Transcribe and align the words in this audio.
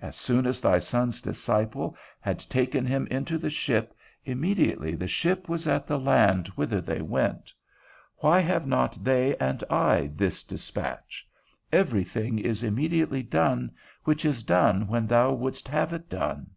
As 0.00 0.16
soon 0.16 0.46
as 0.46 0.62
thy 0.62 0.78
Son's 0.78 1.20
disciple 1.20 1.94
had 2.18 2.38
taken 2.38 2.86
him 2.86 3.06
into 3.10 3.36
the 3.36 3.50
ship, 3.50 3.94
immediately 4.24 4.94
the 4.94 5.06
ship 5.06 5.50
was 5.50 5.68
at 5.68 5.86
the 5.86 5.98
land 5.98 6.48
whither 6.56 6.80
they 6.80 7.02
went. 7.02 7.52
Why 8.20 8.40
have 8.40 8.66
not 8.66 8.96
they 9.04 9.36
and 9.36 9.62
I 9.68 10.06
this 10.14 10.42
dispatch? 10.44 11.28
Every 11.70 12.04
thing 12.04 12.38
is 12.38 12.62
immediately 12.62 13.22
done, 13.22 13.70
which 14.04 14.24
is 14.24 14.42
done 14.42 14.86
when 14.86 15.06
thou 15.06 15.34
wouldst 15.34 15.68
have 15.68 15.92
it 15.92 16.08
done. 16.08 16.52